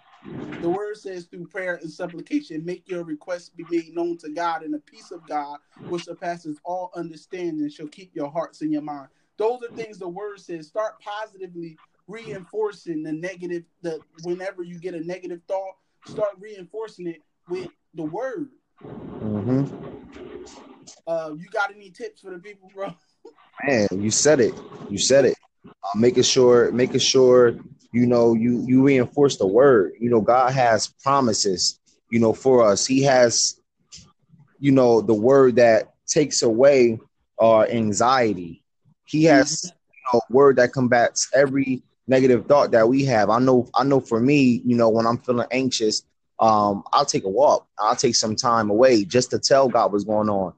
The 0.61 0.69
word 0.69 0.97
says, 0.97 1.25
through 1.25 1.49
prayer 1.49 1.79
and 1.83 1.91
supplication, 1.91 2.65
make 2.65 2.89
your 2.89 3.03
requests 3.03 3.49
be 3.49 3.65
made 3.71 3.95
known 3.95 4.17
to 4.19 4.31
God, 4.31 4.63
and 4.63 4.73
the 4.73 4.79
peace 4.79 5.11
of 5.11 5.27
God, 5.27 5.59
which 5.89 6.05
surpasses 6.05 6.61
all 6.65 6.93
understanding, 6.95 7.69
shall 7.69 7.89
keep 7.89 8.15
your 8.15 8.31
hearts 8.31 8.61
and 8.61 8.73
your 8.73 8.83
mind. 8.83 9.09
Those 9.39 9.61
are 9.63 9.75
things 9.75 9.99
the 9.99 10.09
word 10.09 10.41
says. 10.41 10.69
Start 10.69 11.01
positively 11.01 11.77
reinforcing 12.07 13.03
the 13.03 13.13
negative. 13.13 13.65
The 13.83 13.99
whenever 14.23 14.63
you 14.63 14.79
get 14.79 14.95
a 14.95 15.01
negative 15.01 15.41
thought, 15.49 15.77
start 16.07 16.37
reinforcing 16.39 17.09
it 17.09 17.23
with 17.49 17.71
the 17.95 18.05
word. 18.05 18.51
Mm-hmm. 18.85 19.75
Uh, 21.07 21.31
you 21.37 21.47
got 21.51 21.75
any 21.75 21.91
tips 21.91 22.21
for 22.21 22.31
the 22.31 22.39
people, 22.39 22.71
bro? 22.73 22.95
Man, 23.67 23.89
you 23.93 24.11
said 24.11 24.41
it. 24.41 24.55
You 24.91 24.99
said 24.99 25.25
it. 25.25 25.37
Uh, 25.67 25.71
making 25.97 26.25
sure, 26.25 26.71
making 26.73 27.01
sure, 27.01 27.55
you 27.93 28.07
know, 28.07 28.35
you 28.35 28.65
you 28.67 28.83
reinforce 28.83 29.37
the 29.37 29.47
word. 29.47 29.93
You 30.01 30.11
know, 30.11 30.21
God 30.21 30.53
has 30.53 30.89
promises. 31.03 31.79
You 32.11 32.21
know, 32.21 32.33
for 32.33 32.65
us, 32.65 32.87
He 32.87 33.03
has, 33.03 33.61
you 34.59 34.73
know, 34.73 35.01
the 35.01 35.15
word 35.15 35.57
that 35.57 35.95
takes 36.07 36.43
away 36.43 37.01
our 37.39 37.67
anxiety. 37.69 38.63
He 39.07 39.25
has, 39.25 39.63
mm-hmm. 39.63 39.77
you 39.93 40.01
know, 40.13 40.21
word 40.31 40.57
that 40.57 40.73
combats 40.73 41.31
every 41.35 41.83
negative 42.07 42.47
thought 42.47 42.71
that 42.73 42.89
we 42.89 43.05
have. 43.05 43.31
I 43.31 43.39
know, 43.39 43.69
I 43.75 43.85
know. 43.85 44.01
For 44.01 44.21
me, 44.21 44.63
you 44.65 44.77
know, 44.77 44.89
when 44.89 45.07
I'm 45.07 45.19
feeling 45.19 45.47
anxious, 45.51 46.03
um, 46.41 46.83
I'll 46.93 47.07
take 47.07 47.25
a 47.25 47.29
walk. 47.29 47.67
I'll 47.79 47.97
take 47.97 48.17
some 48.17 48.37
time 48.37 48.71
away 48.71 49.05
just 49.05 49.31
to 49.31 49.39
tell 49.39 49.69
God 49.69 49.93
what's 49.93 50.05
going 50.05 50.29
on. 50.29 50.55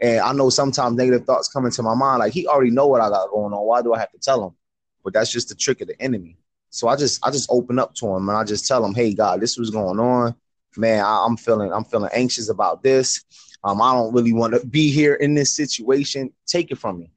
And 0.00 0.20
I 0.20 0.32
know 0.32 0.50
sometimes 0.50 0.96
negative 0.96 1.24
thoughts 1.24 1.48
come 1.48 1.64
into 1.66 1.82
my 1.82 1.94
mind, 1.94 2.20
like 2.20 2.32
he 2.32 2.46
already 2.46 2.70
know 2.70 2.86
what 2.86 3.00
I 3.00 3.08
got 3.08 3.30
going 3.30 3.52
on. 3.52 3.66
Why 3.66 3.82
do 3.82 3.94
I 3.94 3.98
have 3.98 4.12
to 4.12 4.18
tell 4.18 4.46
him? 4.46 4.54
But 5.02 5.12
that's 5.12 5.30
just 5.32 5.48
the 5.48 5.54
trick 5.54 5.80
of 5.80 5.88
the 5.88 6.00
enemy. 6.00 6.36
So 6.70 6.88
I 6.88 6.96
just 6.96 7.24
I 7.26 7.30
just 7.30 7.48
open 7.50 7.78
up 7.78 7.94
to 7.96 8.06
him 8.06 8.28
and 8.28 8.38
I 8.38 8.44
just 8.44 8.66
tell 8.66 8.84
him, 8.84 8.94
hey 8.94 9.14
God, 9.14 9.40
this 9.40 9.56
was 9.56 9.70
going 9.70 9.98
on. 9.98 10.34
Man, 10.76 11.04
I, 11.04 11.24
am 11.24 11.36
feeling 11.36 11.72
I'm 11.72 11.84
feeling 11.84 12.10
anxious 12.12 12.48
about 12.48 12.82
this. 12.82 13.24
Um, 13.64 13.82
I 13.82 13.92
don't 13.92 14.14
really 14.14 14.32
want 14.32 14.54
to 14.54 14.64
be 14.66 14.90
here 14.90 15.14
in 15.14 15.34
this 15.34 15.54
situation. 15.54 16.32
Take 16.46 16.70
it 16.70 16.78
from 16.78 17.00
me. 17.00 17.10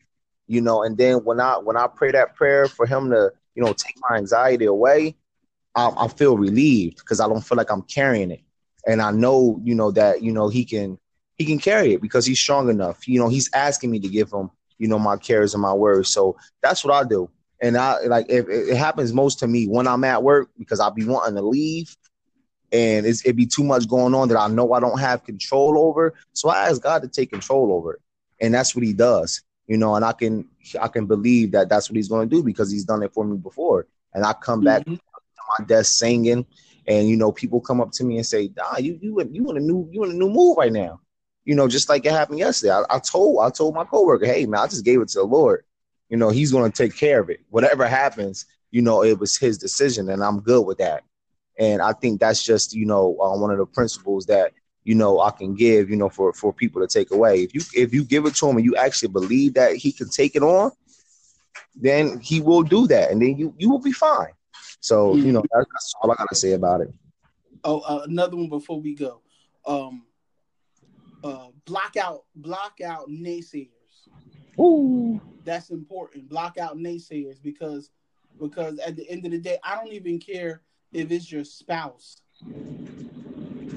You 0.47 0.61
know, 0.61 0.83
and 0.83 0.97
then 0.97 1.17
when 1.17 1.39
I 1.39 1.57
when 1.57 1.77
I 1.77 1.87
pray 1.87 2.11
that 2.11 2.35
prayer 2.35 2.67
for 2.67 2.85
him 2.85 3.09
to, 3.11 3.31
you 3.55 3.63
know, 3.63 3.73
take 3.73 3.95
my 4.09 4.17
anxiety 4.17 4.65
away, 4.65 5.15
I, 5.75 5.91
I 5.97 6.07
feel 6.07 6.37
relieved 6.37 6.97
because 6.97 7.19
I 7.19 7.27
don't 7.27 7.41
feel 7.41 7.57
like 7.57 7.71
I'm 7.71 7.83
carrying 7.83 8.31
it. 8.31 8.41
And 8.87 9.01
I 9.01 9.11
know, 9.11 9.59
you 9.63 9.75
know, 9.75 9.91
that, 9.91 10.23
you 10.23 10.31
know, 10.31 10.49
he 10.49 10.65
can 10.65 10.97
he 11.41 11.45
can 11.45 11.59
carry 11.59 11.93
it 11.93 12.01
because 12.01 12.25
he's 12.25 12.39
strong 12.39 12.69
enough. 12.69 13.07
You 13.07 13.19
know, 13.19 13.29
he's 13.29 13.49
asking 13.53 13.91
me 13.91 13.99
to 13.99 14.07
give 14.07 14.31
him, 14.31 14.51
you 14.77 14.87
know, 14.87 14.99
my 14.99 15.17
cares 15.17 15.53
and 15.53 15.61
my 15.61 15.73
worries. 15.73 16.09
So 16.09 16.37
that's 16.61 16.85
what 16.85 16.93
I 16.93 17.07
do. 17.07 17.29
And 17.61 17.77
I 17.77 17.99
like 18.05 18.27
if 18.29 18.47
it 18.47 18.75
happens 18.75 19.13
most 19.13 19.39
to 19.39 19.47
me 19.47 19.67
when 19.67 19.87
I'm 19.87 20.03
at 20.03 20.23
work 20.23 20.49
because 20.57 20.79
I'll 20.79 20.91
be 20.91 21.05
wanting 21.05 21.35
to 21.35 21.41
leave 21.41 21.95
and 22.71 23.05
it's, 23.05 23.25
it'd 23.25 23.35
be 23.35 23.45
too 23.45 23.63
much 23.63 23.87
going 23.87 24.15
on 24.15 24.27
that 24.29 24.37
I 24.37 24.47
know 24.47 24.73
I 24.73 24.79
don't 24.79 24.99
have 24.99 25.23
control 25.23 25.77
over. 25.77 26.13
So 26.33 26.49
I 26.49 26.69
ask 26.69 26.81
God 26.81 27.01
to 27.01 27.07
take 27.07 27.31
control 27.31 27.73
over 27.73 27.93
it. 27.93 28.01
And 28.39 28.53
that's 28.53 28.75
what 28.75 28.85
he 28.85 28.93
does, 28.93 29.41
you 29.67 29.77
know, 29.77 29.95
and 29.95 30.05
I 30.05 30.13
can, 30.13 30.47
I 30.79 30.87
can 30.87 31.05
believe 31.05 31.51
that 31.51 31.69
that's 31.69 31.89
what 31.89 31.97
he's 31.97 32.07
going 32.07 32.29
to 32.29 32.35
do 32.35 32.43
because 32.43 32.71
he's 32.71 32.85
done 32.85 33.03
it 33.03 33.13
for 33.13 33.25
me 33.25 33.37
before. 33.37 33.87
And 34.13 34.25
I 34.25 34.33
come 34.33 34.61
back 34.61 34.81
mm-hmm. 34.81 34.95
to 34.95 35.01
my 35.59 35.65
desk 35.65 35.93
singing 35.93 36.45
And 36.87 37.07
you 37.09 37.17
know, 37.17 37.31
people 37.31 37.61
come 37.61 37.81
up 37.81 37.91
to 37.93 38.03
me 38.03 38.17
and 38.17 38.25
say, 38.25 38.51
"Ah, 38.59 38.77
you 38.77 38.97
you 39.01 39.19
you 39.31 39.49
in 39.51 39.57
a 39.57 39.59
new 39.59 39.87
you 39.91 40.03
in 40.03 40.11
a 40.11 40.13
new 40.13 40.29
move 40.29 40.57
right 40.57 40.71
now." 40.71 40.99
You 41.45 41.55
know, 41.55 41.67
just 41.67 41.89
like 41.89 42.05
it 42.05 42.11
happened 42.11 42.39
yesterday. 42.39 42.71
I, 42.73 42.83
I 42.89 42.99
told 42.99 43.43
I 43.43 43.49
told 43.49 43.75
my 43.75 43.83
coworker, 43.83 44.25
"Hey 44.25 44.45
man, 44.45 44.61
I 44.61 44.67
just 44.67 44.85
gave 44.85 45.01
it 45.01 45.09
to 45.09 45.19
the 45.19 45.25
Lord. 45.25 45.63
You 46.09 46.17
know, 46.17 46.29
He's 46.29 46.51
going 46.51 46.71
to 46.71 46.77
take 46.77 46.95
care 46.95 47.19
of 47.21 47.29
it. 47.29 47.39
Whatever 47.49 47.87
happens, 47.87 48.45
you 48.69 48.81
know, 48.81 49.03
it 49.03 49.19
was 49.19 49.37
His 49.37 49.57
decision, 49.57 50.09
and 50.09 50.23
I'm 50.23 50.41
good 50.41 50.65
with 50.65 50.77
that." 50.77 51.03
And 51.57 51.81
I 51.81 51.93
think 51.93 52.19
that's 52.19 52.43
just 52.43 52.73
you 52.73 52.85
know 52.85 53.17
uh, 53.19 53.37
one 53.37 53.51
of 53.51 53.57
the 53.57 53.65
principles 53.65 54.25
that 54.27 54.53
you 54.83 54.95
know 54.95 55.19
I 55.19 55.31
can 55.31 55.55
give 55.55 55.89
you 55.89 55.95
know 55.95 56.09
for 56.09 56.33
for 56.33 56.53
people 56.53 56.81
to 56.81 56.87
take 56.87 57.11
away. 57.11 57.41
If 57.41 57.55
you 57.55 57.61
if 57.73 57.93
you 57.93 58.03
give 58.03 58.25
it 58.25 58.35
to 58.35 58.47
him 58.47 58.57
and 58.57 58.65
you 58.65 58.75
actually 58.75 59.09
believe 59.09 59.55
that 59.55 59.75
he 59.75 59.91
can 59.91 60.09
take 60.09 60.35
it 60.35 60.43
on, 60.43 60.71
then 61.75 62.19
he 62.19 62.39
will 62.39 62.63
do 62.63 62.87
that, 62.87 63.11
and 63.11 63.21
then 63.21 63.37
you 63.37 63.53
you 63.57 63.69
will 63.69 63.81
be 63.81 63.91
fine. 63.91 64.33
So 64.79 65.15
you 65.15 65.31
know 65.31 65.43
that's, 65.53 65.67
that's 65.73 65.93
all 66.01 66.11
I 66.11 66.15
gotta 66.15 66.35
say 66.35 66.53
about 66.53 66.81
it. 66.81 66.93
Oh, 67.63 67.79
uh, 67.79 68.03
another 68.05 68.37
one 68.37 68.49
before 68.49 68.81
we 68.81 68.95
go. 68.95 69.21
Um, 69.65 70.03
uh, 71.23 71.47
block 71.65 71.97
out, 71.97 72.23
block 72.35 72.79
out 72.83 73.09
naysayers. 73.09 73.69
Ooh. 74.59 75.21
That's 75.43 75.69
important. 75.69 76.29
Block 76.29 76.57
out 76.57 76.77
naysayers 76.77 77.41
because 77.41 77.89
because 78.39 78.79
at 78.79 78.95
the 78.95 79.07
end 79.09 79.25
of 79.25 79.31
the 79.31 79.37
day, 79.37 79.57
I 79.63 79.75
don't 79.75 79.93
even 79.93 80.19
care 80.19 80.61
if 80.91 81.11
it's 81.11 81.31
your 81.31 81.43
spouse. 81.43 82.21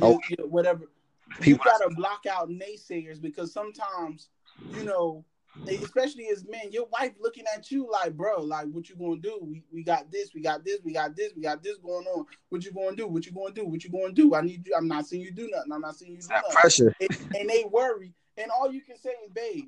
Oh. 0.02 0.20
You 0.28 0.36
know, 0.38 0.46
whatever. 0.46 0.90
You 1.42 1.56
gotta 1.56 1.90
block 1.94 2.24
out 2.30 2.48
naysayers 2.48 3.20
because 3.20 3.52
sometimes, 3.52 4.28
you 4.76 4.84
know, 4.84 5.24
especially 5.66 6.28
as 6.28 6.44
men, 6.46 6.70
your 6.70 6.86
wife 6.86 7.12
looking 7.20 7.44
at 7.54 7.70
you 7.70 7.88
like, 7.90 8.16
bro, 8.16 8.42
like 8.42 8.66
what 8.66 8.88
you 8.88 8.96
gonna 8.96 9.20
do? 9.20 9.38
We, 9.42 9.62
we 9.72 9.82
got 9.82 10.10
this, 10.10 10.30
we 10.34 10.42
got 10.42 10.64
this, 10.64 10.80
we 10.84 10.92
got 10.92 11.16
this, 11.16 11.32
we 11.34 11.42
got 11.42 11.62
this 11.62 11.76
going 11.78 12.06
on. 12.06 12.26
What 12.50 12.64
you 12.64 12.72
gonna 12.72 12.96
do? 12.96 13.06
What 13.06 13.26
you 13.26 13.32
gonna 13.32 13.54
do? 13.54 13.64
What 13.64 13.82
you 13.84 13.90
gonna 13.90 14.12
do? 14.12 14.34
I 14.34 14.42
need 14.42 14.66
you. 14.66 14.74
I'm 14.76 14.88
not 14.88 15.06
seeing 15.06 15.22
you 15.22 15.32
do 15.32 15.48
nothing. 15.50 15.72
I'm 15.72 15.80
not 15.80 15.96
seeing 15.96 16.12
you 16.12 16.20
do 16.20 16.28
That 16.28 16.42
nothing. 16.42 16.56
pressure. 16.56 16.94
And, 17.00 17.10
and 17.38 17.48
they 17.50 17.64
worry, 17.70 18.12
and 18.36 18.50
all 18.50 18.70
you 18.72 18.80
can 18.82 18.96
say 18.96 19.10
is, 19.24 19.30
babe, 19.32 19.64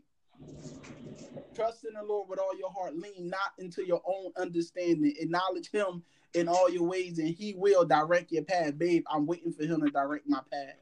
trust 1.55 1.85
in 1.85 1.95
the 1.95 2.02
Lord 2.02 2.28
with 2.28 2.38
all 2.38 2.57
your 2.59 2.71
heart. 2.71 2.97
Lean 2.97 3.28
not 3.31 3.52
into 3.59 3.85
your 3.85 4.02
own 4.07 4.33
understanding. 4.37 5.14
Acknowledge 5.19 5.71
Him 5.71 6.02
in 6.35 6.49
all 6.49 6.69
your 6.71 6.85
ways, 6.85 7.19
and 7.19 7.28
He 7.28 7.55
will 7.57 7.85
direct 7.85 8.31
your 8.31 8.45
path, 8.45 8.76
babe. 8.78 9.05
I'm 9.11 9.26
waiting 9.26 9.52
for 9.52 9.64
Him 9.64 9.83
to 9.83 9.90
direct 9.90 10.28
my 10.28 10.40
path. 10.52 10.76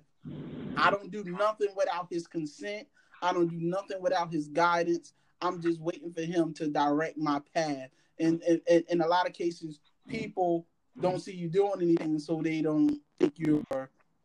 I 0.76 0.90
don't 0.90 1.12
do 1.12 1.22
nothing 1.24 1.68
without 1.76 2.08
His 2.10 2.26
consent. 2.26 2.88
I 3.22 3.32
don't 3.32 3.48
do 3.48 3.58
nothing 3.60 4.00
without 4.00 4.32
His 4.32 4.48
guidance. 4.48 5.12
I'm 5.40 5.60
just 5.60 5.80
waiting 5.80 6.12
for 6.12 6.22
Him 6.22 6.54
to 6.54 6.68
direct 6.68 7.18
my 7.18 7.40
path. 7.54 7.90
And 8.18 8.42
in 8.88 9.00
a 9.00 9.06
lot 9.06 9.26
of 9.26 9.32
cases, 9.32 9.80
people 10.08 10.66
don't 11.00 11.20
see 11.20 11.34
you 11.34 11.48
doing 11.48 11.82
anything, 11.82 12.18
so 12.18 12.40
they 12.42 12.62
don't 12.62 13.00
think 13.18 13.34
you're. 13.36 13.62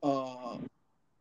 Uh, 0.04 0.58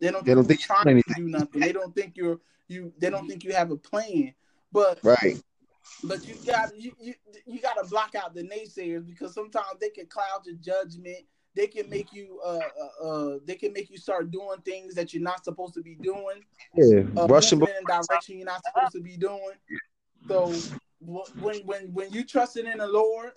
they 0.00 0.10
don't. 0.10 0.24
They 0.24 0.34
don't 0.34 0.46
think 0.46 0.60
trying 0.60 0.84
doing 0.84 1.02
to 1.02 1.14
do 1.16 1.28
nothing. 1.28 1.60
They 1.60 1.72
don't 1.72 1.94
think 1.94 2.16
you're 2.16 2.38
you. 2.68 2.92
They 2.98 3.10
don't 3.10 3.26
think 3.26 3.44
you 3.44 3.52
have 3.52 3.70
a 3.70 3.76
plan. 3.76 4.34
But 4.70 5.00
Right. 5.02 5.40
but 6.04 6.26
you 6.26 6.34
got 6.46 6.76
you, 6.78 6.92
you 7.00 7.14
you 7.46 7.60
got 7.60 7.82
to 7.82 7.88
block 7.88 8.14
out 8.14 8.34
the 8.34 8.42
naysayers 8.42 9.06
because 9.06 9.34
sometimes 9.34 9.80
they 9.80 9.90
can 9.90 10.06
cloud 10.06 10.44
your 10.44 10.56
judgment. 10.56 11.24
They 11.58 11.66
can 11.66 11.90
make 11.90 12.12
you 12.12 12.38
uh, 12.46 12.60
uh 13.02 13.04
uh 13.04 13.38
they 13.44 13.56
can 13.56 13.72
make 13.72 13.90
you 13.90 13.98
start 13.98 14.30
doing 14.30 14.60
things 14.64 14.94
that 14.94 15.12
you're 15.12 15.24
not 15.24 15.44
supposed 15.44 15.74
to 15.74 15.82
be 15.82 15.96
doing. 15.96 16.44
Yeah. 16.76 17.00
Uh, 17.16 17.26
Russian. 17.26 17.58
moving 17.58 17.74
in 17.74 17.82
a 17.82 17.86
direction 18.08 18.38
you're 18.38 18.46
not 18.46 18.62
supposed 18.64 18.92
to 18.92 19.00
be 19.00 19.16
doing. 19.16 19.56
So 20.28 20.54
when 21.00 21.56
when 21.66 21.92
when 21.92 22.12
you 22.12 22.24
trusting 22.24 22.64
in 22.64 22.78
the 22.78 22.86
Lord, 22.86 23.32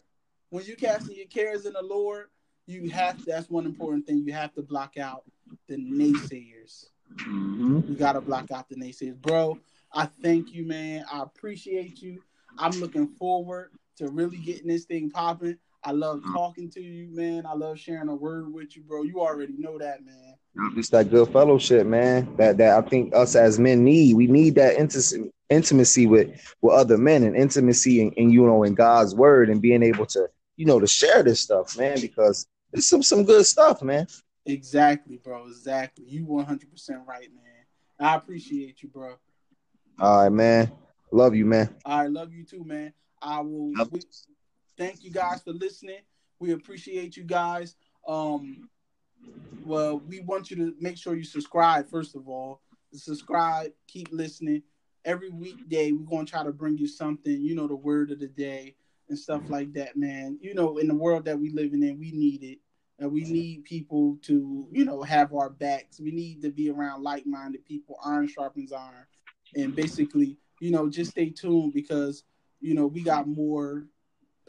when 0.51 0.63
you 0.65 0.75
casting 0.75 1.17
your 1.17 1.25
cares 1.25 1.65
in 1.65 1.73
the 1.73 1.81
Lord, 1.81 2.27
you 2.67 2.91
have 2.91 3.25
that's 3.25 3.49
one 3.49 3.65
important 3.65 4.05
thing. 4.05 4.23
You 4.23 4.33
have 4.33 4.53
to 4.53 4.61
block 4.61 4.97
out 4.97 5.23
the 5.67 5.77
naysayers. 5.77 6.89
Mhm. 7.27 7.89
You 7.89 7.95
gotta 7.95 8.21
block 8.21 8.51
out 8.51 8.69
the 8.69 8.75
naysayers, 8.75 9.19
bro. 9.19 9.57
I 9.91 10.05
thank 10.05 10.53
you, 10.53 10.67
man. 10.67 11.05
I 11.11 11.23
appreciate 11.23 12.03
you. 12.03 12.21
I'm 12.59 12.79
looking 12.79 13.07
forward 13.07 13.71
to 13.97 14.09
really 14.09 14.37
getting 14.37 14.67
this 14.67 14.85
thing 14.85 15.09
popping. 15.09 15.57
I 15.83 15.91
love 15.91 16.19
mm. 16.19 16.33
talking 16.33 16.69
to 16.71 16.81
you, 16.81 17.09
man. 17.11 17.45
I 17.45 17.53
love 17.53 17.79
sharing 17.79 18.09
a 18.09 18.15
word 18.15 18.53
with 18.53 18.75
you, 18.75 18.83
bro. 18.83 19.03
You 19.03 19.21
already 19.21 19.55
know 19.57 19.79
that, 19.79 20.05
man. 20.05 20.35
It's 20.77 20.89
that 20.89 21.09
good 21.09 21.29
fellowship, 21.29 21.87
man. 21.87 22.35
That 22.37 22.57
that 22.57 22.77
I 22.77 22.87
think 22.87 23.15
us 23.15 23.35
as 23.35 23.57
men 23.57 23.83
need. 23.83 24.15
We 24.15 24.27
need 24.27 24.55
that 24.55 24.75
intimacy 24.75 25.31
intimacy 25.49 26.07
with 26.07 26.29
with 26.61 26.75
other 26.75 26.97
men 26.97 27.23
and 27.23 27.35
intimacy 27.35 28.01
and, 28.01 28.13
and 28.17 28.31
you 28.31 28.45
know 28.45 28.63
in 28.63 28.75
God's 28.75 29.15
word 29.15 29.49
and 29.49 29.61
being 29.61 29.81
able 29.81 30.05
to 30.07 30.27
you 30.55 30.65
know 30.65 30.79
to 30.79 30.87
share 30.87 31.23
this 31.23 31.41
stuff, 31.41 31.77
man. 31.77 31.99
Because 31.99 32.45
it's 32.73 32.87
some 32.87 33.01
some 33.01 33.23
good 33.23 33.45
stuff, 33.45 33.81
man. 33.81 34.07
Exactly, 34.45 35.17
bro. 35.17 35.47
Exactly. 35.47 36.05
You 36.07 36.25
100% 36.25 36.59
right, 37.07 37.29
man. 37.33 37.51
I 37.99 38.15
appreciate 38.15 38.81
you, 38.81 38.89
bro. 38.89 39.15
All 39.99 40.23
right, 40.23 40.29
man. 40.29 40.71
Love 41.11 41.35
you, 41.35 41.45
man. 41.45 41.75
I 41.85 42.07
love 42.07 42.33
you 42.33 42.43
too, 42.43 42.63
man. 42.63 42.93
I 43.21 43.41
will. 43.41 43.73
We, 43.91 44.01
thank 44.81 45.03
you 45.03 45.11
guys 45.11 45.43
for 45.43 45.53
listening. 45.53 45.99
We 46.39 46.53
appreciate 46.53 47.15
you 47.15 47.23
guys. 47.23 47.75
Um, 48.07 48.67
well, 49.63 49.99
we 49.99 50.21
want 50.21 50.49
you 50.49 50.57
to 50.57 50.73
make 50.79 50.97
sure 50.97 51.15
you 51.15 51.23
subscribe 51.23 51.87
first 51.87 52.15
of 52.15 52.27
all. 52.27 52.61
Subscribe, 52.91 53.71
keep 53.87 54.07
listening. 54.11 54.63
Every 55.05 55.29
weekday, 55.29 55.91
we're 55.91 56.09
gonna 56.09 56.25
try 56.25 56.43
to 56.43 56.51
bring 56.51 56.79
you 56.79 56.87
something. 56.87 57.41
You 57.41 57.53
know, 57.53 57.67
the 57.67 57.75
word 57.75 58.09
of 58.09 58.19
the 58.19 58.27
day 58.27 58.75
and 59.09 59.17
stuff 59.17 59.43
like 59.49 59.71
that, 59.73 59.97
man. 59.97 60.39
You 60.41 60.55
know, 60.55 60.79
in 60.79 60.87
the 60.87 60.95
world 60.95 61.25
that 61.25 61.39
we're 61.39 61.53
living 61.53 61.83
in, 61.83 61.99
we 61.99 62.11
need 62.11 62.41
it. 62.41 62.57
And 62.97 63.11
we 63.11 63.23
need 63.23 63.65
people 63.65 64.17
to, 64.23 64.67
you 64.71 64.85
know, 64.85 65.03
have 65.03 65.31
our 65.33 65.49
backs. 65.51 65.99
We 65.99 66.11
need 66.11 66.41
to 66.41 66.49
be 66.49 66.71
around 66.71 67.03
like-minded 67.03 67.65
people. 67.65 67.99
Iron 68.03 68.27
sharpens 68.27 68.71
iron, 68.71 69.05
and 69.55 69.75
basically, 69.75 70.37
you 70.59 70.71
know, 70.71 70.89
just 70.89 71.11
stay 71.11 71.29
tuned 71.29 71.73
because 71.73 72.23
you 72.59 72.73
know 72.73 72.87
we 72.87 73.03
got 73.03 73.27
more 73.27 73.85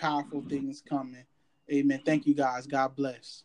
powerful 0.03 0.43
things 0.49 0.83
coming. 0.87 1.25
Amen. 1.73 2.03
Thank 2.05 2.27
you 2.27 2.35
guys. 2.35 2.67
God 2.67 2.97
bless. 2.97 3.45